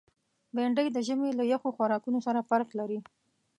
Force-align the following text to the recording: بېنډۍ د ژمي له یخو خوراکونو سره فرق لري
بېنډۍ 0.55 0.87
د 0.91 0.97
ژمي 1.07 1.29
له 1.39 1.43
یخو 1.53 1.69
خوراکونو 1.77 2.19
سره 2.27 2.45
فرق 2.49 2.69
لري 2.79 2.99